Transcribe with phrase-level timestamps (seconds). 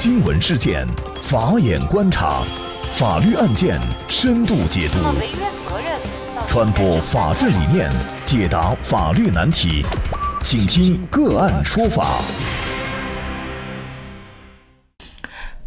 [0.00, 0.86] 新闻事件，
[1.20, 2.40] 法眼观察，
[2.92, 4.98] 法律案件深度解读，
[6.46, 7.90] 传播法治理念，
[8.24, 9.84] 解答法律难题，
[10.40, 12.20] 请听个案说法。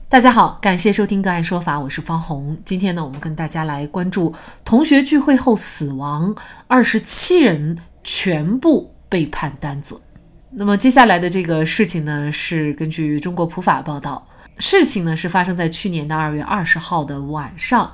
[0.08, 2.58] 大家好，感谢收听个案说法，我是方红。
[2.64, 6.34] 今天呢，我们跟大家来关注同学聚会后死亡，
[6.68, 10.00] 二十七人全部被判担责。
[10.54, 17.90] 那么接下来的这个事情呢，是根据中国普法报道，事情呢是发生在去年的二月二十号的晚上。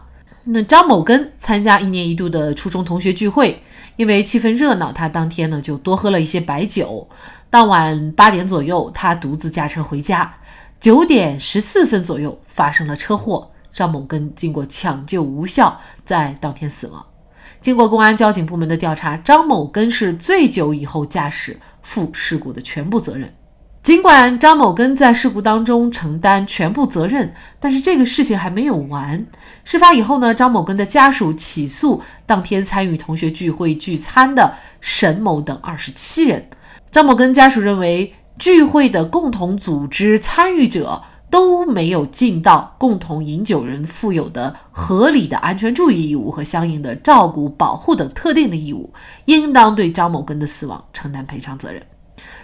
[0.45, 3.61] 那张某根参加一年一度的初中同学聚会，
[3.95, 7.07] 因为气氛热闹，他当天呢就多喝了一些白酒。
[7.51, 10.33] 当晚八点左右，他独自驾车回家，
[10.79, 17.05] 九点十四分左右发生了车祸，张某根经过抢救无效，在当天死亡。
[17.61, 23.33] 经过公安交警部门的调查，张某根是醉酒以后驾驶，负事故的全部责任。
[23.83, 29.25] 尽管张某根在事故当中承担全部责任，但是这个事情还没有完。
[29.63, 36.49] 事发以后呢，张某根的家属起诉当天参与同学聚会聚餐的沈某等二十七人。
[36.91, 41.01] 张某根家属认为，聚会的共同组织参与者。
[41.29, 48.93] 都没有尽到共同饮酒人负有的合理的安全注意义务和相应的照顾、保护等特定的义务，
[49.25, 51.81] 应当对张某根的死亡承担赔偿责任。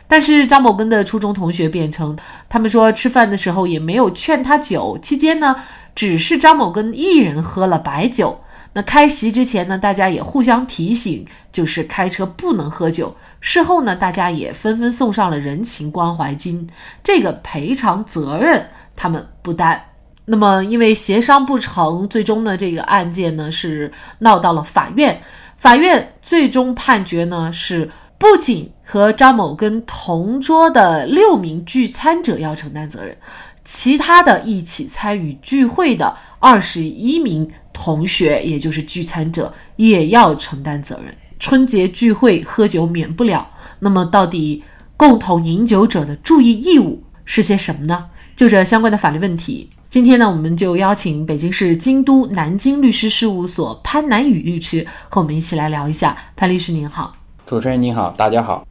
[0.07, 2.15] 但是张某根的初中同学辩称，
[2.49, 5.55] 他们说吃饭的时候也没有劝他酒，期间呢，
[5.95, 8.39] 只是张某根一人喝了白酒。
[8.75, 13.15] 那开席之前呢，大家也互相提醒，就是开车不能喝酒。
[13.39, 16.67] 事后呢，大家也纷纷送上了人情关怀金，
[17.03, 19.79] 这个赔偿责任他们不担。
[20.25, 25.21] 那么因为协商不成，最终呢，这个案件呢是闹到了法院。
[25.57, 33.15] 法院最终判决呢是，不仅和张某跟同桌的六名聚餐者要承担责任，
[33.63, 37.51] 其他的一起参与聚会的二十一名。
[37.73, 41.13] 同学，也就是聚餐者，也要承担责任。
[41.39, 43.49] 春节聚会喝酒免不了，
[43.79, 44.63] 那么到底
[44.95, 48.05] 共同饮酒者的注意义务是些什么呢？
[48.35, 56.15] 就这相关的法律问题，今天呢，我们就邀请北京市京都南京律师事务所潘南雨律师和我们一起来聊一下。
[56.35, 57.15] 潘律师您好，
[57.45, 58.65] 主持人您好，大家好。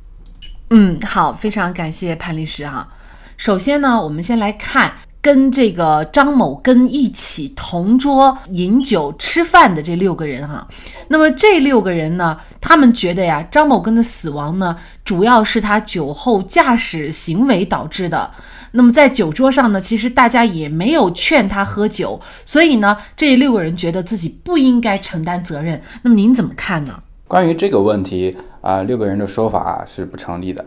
[0.71, 2.89] 嗯，好，非常感谢潘律师哈。
[3.37, 4.95] 首先呢，我们先来看。
[5.23, 10.67] 跟这个张某根一起同桌饮酒吃饭的这六个人哈，
[11.09, 18.33] 那么这六个人呢，他们觉得呀，张某根的死亡呢，主要是他酒后驾驶行为导致的。
[18.73, 25.81] 那么在酒桌上呢，其实大家也没有劝他喝酒，所以呢，这六个人觉得自己不应该承担责任。
[26.03, 27.01] 那么您怎么看呢？
[27.29, 30.65] 关于这个问题啊，六个人的说法是不成立的。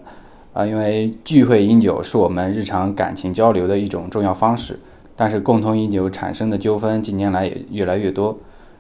[0.56, 4.80] 啊，因为聚会饮酒是我们日常感情交流的一种重要方式，
[5.14, 8.38] 但是共同饮酒产生的纠纷近年来也越来越多。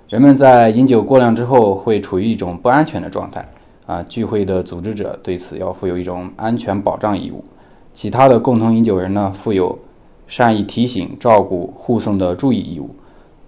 [0.07, 3.45] 人们在饮酒过量之后会处于一种不安全的状态。
[3.85, 7.43] 啊，聚会的组织者对此要负有一种安全保障义务，
[7.93, 9.77] 其他的共同饮酒人呢负有
[10.27, 12.95] 善意提醒、照顾、护送的注意义务。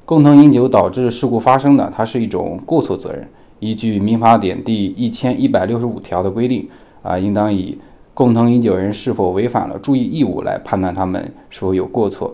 [0.04, 3.26] 共同饮酒导致事故发生的，它是一种过错责任。
[3.60, 6.68] 依据民法典第一千一百六十五条的规定，
[7.02, 7.78] 啊，应当以
[8.18, 12.34] 共同饮酒人是否违反了注意义务来判断他们是否有过错。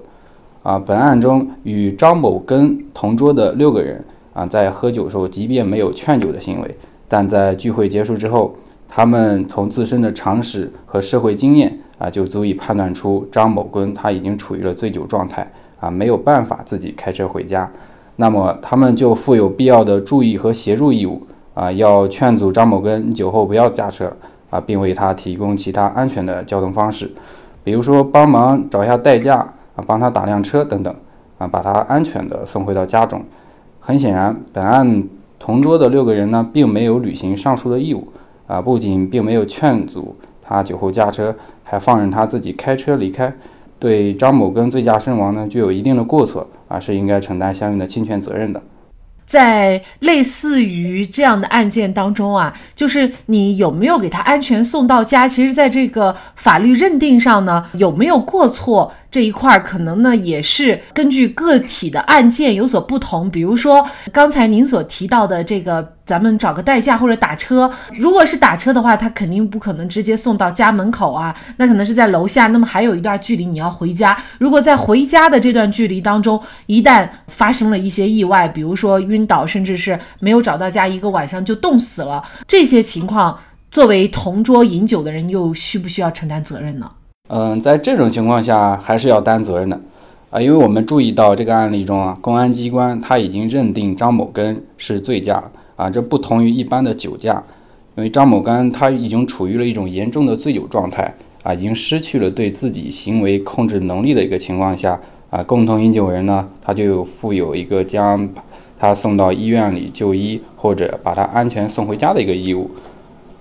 [0.62, 4.02] 啊，本案中与张某根同桌的六个人
[4.34, 6.78] 啊，在喝酒时候即便没有劝酒的行为，
[7.10, 8.56] 但在聚会结束之后，
[8.88, 15.46] 他们从自身的常识和社会经验啊，就足以判断出张某根他已经处于了醉酒状态
[15.82, 17.70] 啊，没有办法自己开车回家。
[18.16, 21.22] 那么他们就负有必要的注意和协助义务
[21.54, 24.10] 啊，要劝阻张某根酒后不要驾车。
[24.53, 27.09] 啊，并为他提供其他安全的交通方式，
[27.64, 29.38] 比如说帮忙找一下代驾
[29.75, 30.96] 啊，帮他打辆车等等
[31.40, 33.19] 啊，把他安全的送回到家中。
[33.80, 35.03] 很显然，本案
[35.40, 38.08] 同桌的六个人呢，并没有履行上述的义务
[38.46, 43.34] 啊，不仅并没有劝阻他酒后驾车，还放任他自己开车离开，
[43.80, 48.62] 对张某根醉驾身亡呢，具有一定的过错啊，是应该承担相应的侵权责任的。
[49.25, 55.28] 在类似于这样的案件当中啊，就是你有没有给他安全送到家？
[55.28, 58.94] 其实，在这个法律认定上呢，有没有过错？
[59.13, 63.30] 这一块儿可能呢也是根据个体的案件有所不同。
[63.30, 72.48] 比如说刚才您所提到的这个，咱们找个代驾或者打车，如果是打车的话，他肯定不可能直接送到家门口啊，那可能是在楼下。
[72.48, 74.18] 那么还有一段距离你要回家。
[74.39, 83.38] 如果在回家的这段距离当中，一旦发生了一些意外，比如说晕倒，甚至是没有找到家，一个晚上就冻死了，这些情况，
[83.69, 86.89] 作为同桌饮酒的人，又需不需要承担责任呢？
[87.35, 89.80] 嗯，在这种情况下还是要担责任的。
[90.30, 95.44] 啊，因为我们注意到这个案例中啊，公安机关他已经认定张某根是醉驾
[95.75, 97.41] 啊，这不同于一般的酒驾，
[97.95, 101.12] 因为张某根他已经处于了一种严重的醉酒状态。
[101.41, 104.97] 啊，已经失去了对自己行为控制能力的一个情况下
[105.31, 108.30] 啊，共同饮酒人呢，他就负有一个将
[108.80, 112.69] 他送到医院里就医或者把他安全送回家的一个义务，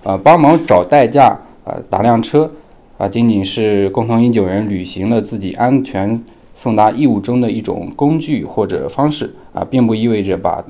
[0.03, 1.27] 呃，帮忙找代驾
[1.63, 2.49] 啊，打辆车。
[2.97, 6.23] 啊，仅仅是共同饮酒人履行了自己安全
[6.53, 10.63] 送达义务中的一种工具或者方式啊，并不意味着把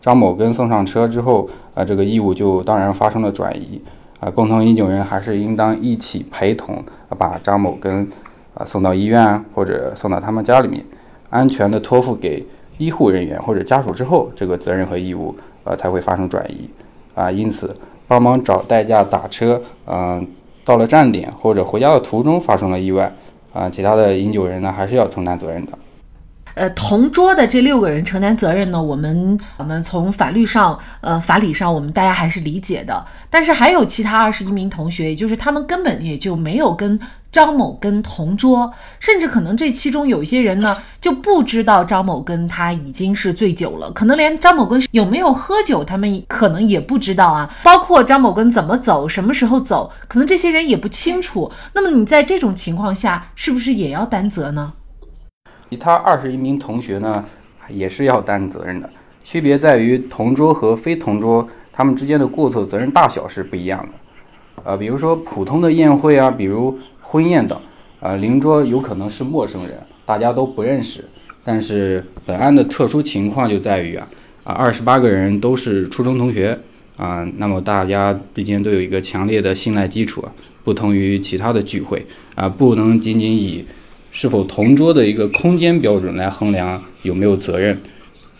[0.00, 3.80] 张某根送上车之后啊，这个义务就当然发生了转移
[4.18, 4.28] 啊。
[4.28, 6.74] 共同饮酒人还是应当一起陪同
[7.08, 8.06] 啊把张某根
[8.54, 10.84] 啊送到医院或者送到他们家里面，
[11.30, 12.44] 安全的托付给
[12.76, 16.68] 医护人员或者家属之后，这个责任和义务呃才会发生转移
[17.14, 17.30] 啊。
[17.30, 17.74] 因此，
[18.08, 20.26] 帮忙找代驾打车，嗯。
[20.68, 23.10] 到了站点或者回家的途中发生了意外，
[23.54, 25.72] 啊，其他的饮酒人呢还是要承担责任的。
[26.58, 33.04] 呃，同桌的这六个人承担责任呢，我们我们从法律上、呃法理上，我们大家还是理解的。
[33.30, 36.98] 但是还有其他二十一名同学，也就是他们根本也就没有跟。
[37.30, 47.54] 张某根同桌，甚至可能这其中有一些人呢就不知道张某根他已经是醉酒了，可能连张某根有没有喝酒，他们可能也不知道啊。
[47.62, 51.52] 包括张某根怎么走，什么时候走，可能这些人也不清楚。
[51.74, 54.72] 那么你在这种情况下，是不是也要担责呢？
[55.70, 57.24] 其他二十一名同学呢，
[57.68, 58.88] 也是要担责任的，
[59.24, 63.88] 区别在于同桌和非同桌，他们之间的过错责任大小是不一样的。
[64.64, 66.78] 呃，比如说普通的宴会啊，比如。
[67.10, 67.58] 婚宴等，
[68.00, 71.02] 呃，邻桌有可能是陌生人，大家都不认识。
[71.42, 74.06] 但是本案的特殊情况就在于啊，
[74.44, 76.58] 啊，二十八个人都是初中同学
[76.98, 80.30] 啊，那么大家之间都有一个强烈的信赖基础啊，
[80.62, 82.04] 不同于其他的聚会
[82.34, 83.64] 啊，不能仅仅以
[84.12, 87.78] 是否同桌的一个空间标准来衡量有没有责任。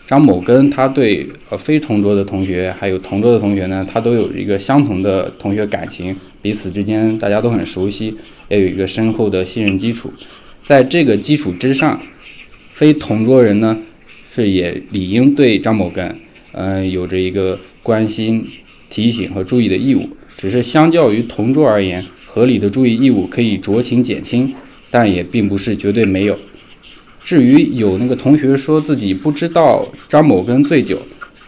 [0.07, 8.15] 张某根他对呃非同桌的同学还有同桌的同学呢，他都有一个相同的同学感情，彼此之间大家都很熟悉。
[8.49, 10.11] 也有一个深厚的信任基础，
[10.65, 12.01] 在这个基础之上，
[12.71, 13.77] 非同桌人呢
[14.33, 16.15] 是也理应对张某根，
[16.53, 18.43] 嗯，有着一个关心、
[18.89, 20.09] 提醒和注意的义务。
[20.35, 24.51] 只是相较于同桌而言，合理的注意义务可以酌情减轻，
[24.89, 26.37] 但也并不是绝对没有。
[27.23, 30.99] 至于有那个同学说自己不知道张某根醉酒，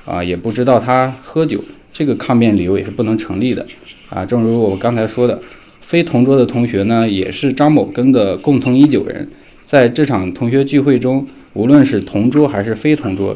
[0.05, 3.65] 啊，也不知道他喝酒，这个抗辩理由也是不能成立的。
[4.09, 5.39] 啊，正如我刚才说的。
[5.81, 9.27] 非同桌的同学呢，也是张某根的共同饮酒人，
[9.67, 13.35] 在这场同学聚会中，无论是同桌还是非同桌，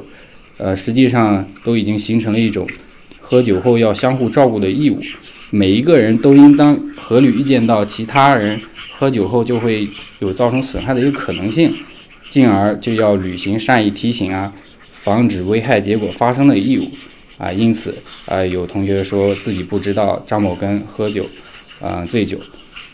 [0.58, 2.66] 呃，实际上都已经形成了一种
[3.20, 4.98] 喝酒后要相互照顾的义务。
[5.52, 8.58] 每一个人都应当合理预见到其他人
[8.98, 9.88] 喝酒后就会
[10.20, 11.74] 有造成损害的一个可能性，
[12.30, 16.88] 进而就要履行善意提醒啊，防止危害结果发生的义务
[17.38, 17.52] 啊。
[17.52, 17.94] 因此
[18.26, 21.26] 啊，有同学说自己不知道张某根喝酒。
[21.82, 22.40] 啊，醉酒，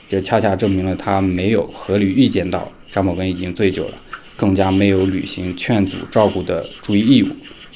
[0.09, 3.93] 这恰恰证明了他没有合理预见到张某根已经醉酒了，
[4.35, 7.27] 更加没有履行劝阻照顾的注意义务，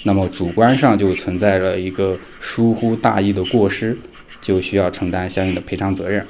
[0.01, 3.95] 那么主观上就存在了一个疏忽大意的过失，
[4.41, 6.25] 就需要承担相应的赔偿责任。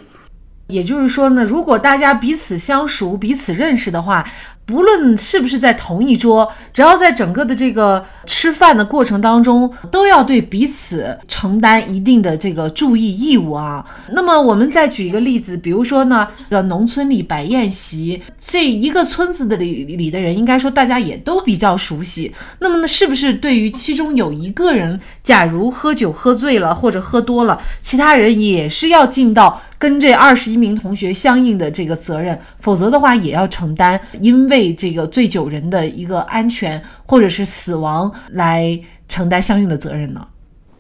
[0.68, 4.26] 也就是说呢，如果大家彼此相熟、彼此认识的话。
[4.66, 13.86] 不论是不是在同一桌，只要在整个的这个吃饭的过程当中，都要对彼此承担一定的这个注意义务啊。
[14.14, 22.34] 那么我们再举一个例子，比如说呢，这个农村里摆宴席，这一个村子的里里的人，应该说大家也都比较熟悉。
[22.58, 34.55] 那么呢，是不是对于其中有一个人，假如喝酒喝醉了或者喝多了，其他人也是要尽到跟这二十一名同学相应的这个责任，否则的话也要承担，因为。
[34.56, 40.26] 为这个醉酒人的一个安全或者是死亡来承担相应的责任呢？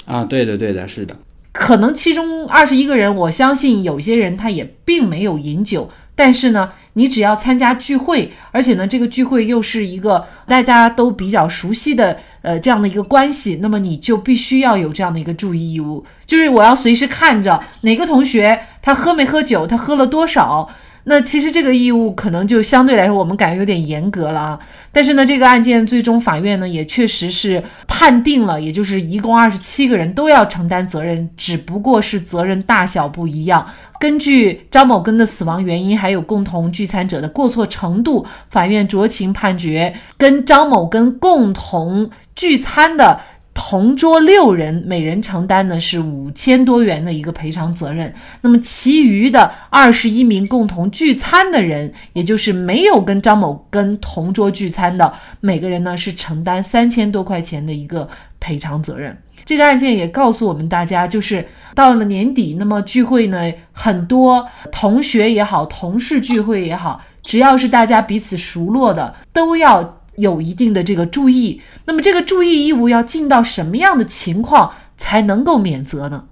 [0.05, 1.13] 啊，对的，对的，是的。
[1.51, 20.70] 可能其中二十一个人，我相信有些人他也并没有饮酒，但是呢，你只要参加聚会，而且呢，这个聚会又是一个大家都比较熟悉的呃这样的一个关系，那么你就必须要有这样的一个注意义务，就是我要随时看着哪个同学他喝没喝酒，他喝了多少。
[21.08, 24.60] 那其实这个义务可能就相对来说，我们感觉有点严格了啊。
[24.92, 33.66] 但是呢，这个案件最终法院呢也确实是判定了，也就是一共二十七个人都要承担责任，只不过是责任大小不一样。
[34.00, 43.22] 根据张某根的死亡原因，还有共同聚餐者的过错程度，法院酌情判决跟张某根共同聚餐的。
[43.58, 48.14] 同桌六人每人承担的是五千多元的一个赔偿责任。
[48.42, 58.08] 那么其余的二十一名共同聚餐的人，也就是没有跟张某跟同桌聚餐的每个人呢，是承担三千多块钱的一个
[58.42, 59.18] 赔偿责任。
[59.46, 70.02] 这个案件也告诉我们大家，就是到了年底，那么聚会呢，很多同学也好，同事聚会也好，只要是大家彼此熟络的，都要。
[70.17, 76.25] 有一定的这个注意，那么这个注意义务要尽到什么样的情况才能够免责呢？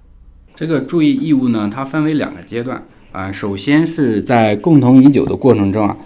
[0.56, 3.30] 这个注意义务呢，它分为两个阶段啊。
[3.30, 5.96] 首先是在共同饮酒的过程中啊，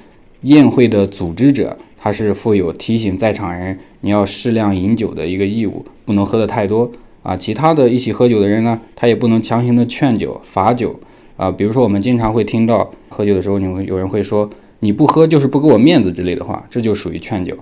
[0.42, 6.90] 宴会的组织者他是负有提醒在场人你要适量饮酒的一个义务，不能喝得太多
[7.22, 7.36] 啊。
[7.36, 10.98] 其他的一起喝酒的人呢，他也不能强行的劝酒罚酒
[11.36, 11.50] 啊。
[11.50, 14.50] 比如说我们经常会听到喝酒的时候，你会有人会说。
[14.80, 17.52] 你不喝就是不给我面子之类的话，这就属于劝酒，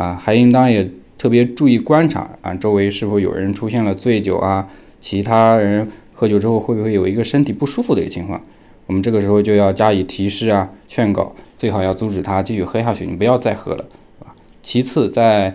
[0.00, 0.88] 啊，还应当也
[1.18, 4.66] 特别注意观察啊，周围是否有人出现了醉酒啊，
[4.98, 8.40] 其他人喝酒之后会不会有一个身体不舒服的一个情况，
[8.86, 13.84] 我们这个时候就要加以提示啊，劝告，最好要阻止他继续喝下去，你不要再喝了，
[14.20, 14.32] 啊。
[14.62, 15.54] 其次，在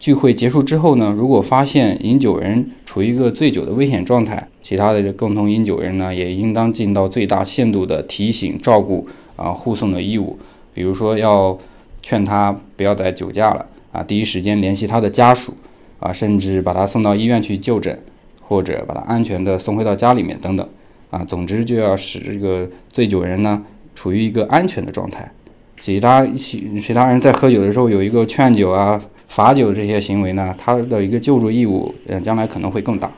[0.00, 9.06] 聚会结束之后呢，如果发现饮酒人处于一个醉酒的危险状态，其他的共同饮酒人呢，也应当尽到最大限度的提醒照顾。
[9.36, 10.36] 啊，护送的义务，
[10.74, 11.56] 比如说要
[12.02, 15.54] 劝他不要再酒驾了啊，第一时间联系他的家属
[15.98, 17.98] 啊，甚至把他送到医院去就诊，
[18.40, 20.68] 或者把他安全的送回到家里面等等
[21.10, 23.62] 啊，总之就要使这个醉酒人呢
[23.94, 25.30] 处于一个安全的状态。
[25.76, 33.10] 其他一起其他人在喝酒的时候有一个劝酒啊、罚酒这些行为呢，他的一个救助义务，嗯，将来可能会更大。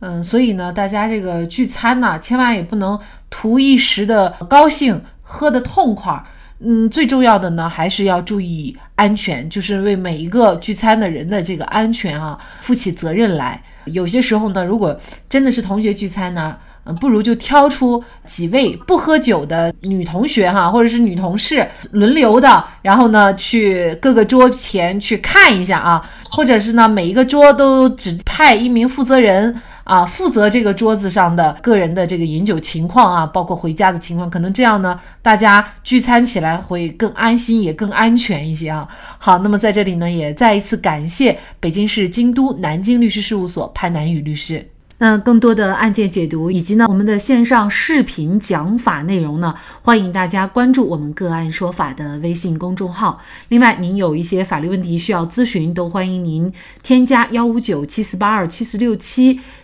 [0.00, 5.00] 嗯，所以呢，大家这个聚餐呢，千万也不能图一时的高兴。
[5.32, 6.20] 喝的痛快，
[6.62, 13.62] 嗯，最重要的呢，还是要注意安全，就是为每一个聚餐的人的这个安全啊，负起责任来。
[13.86, 14.94] 有些时候呢，如果
[15.26, 29.58] 真的是同学聚餐呢，嗯，不如就挑出几位不喝酒的女同学哈，或者是女同事轮流的，然后呢，去各个桌前去看一下啊，或者是呢，每一个桌都只派一名负责人。
[29.90, 38.86] 啊，负责这个桌子上的个人的这个饮酒情况啊，包括回家的情况，可能这样呢，大家聚餐起来会更安心，也更安全一些啊。
[39.18, 44.68] 好，那么在这里呢，也再一次感谢北京市京都南京律师事务所潘南雨律师。
[45.02, 53.18] 那更多的案件解读以及呢我们的线上视频讲法内容呢，欢迎大家关注我们个案说法的微信公众号。
[53.48, 59.40] 另外，您有一些法律问题需要咨询，都欢迎您添加幺五九七四八二七四六七。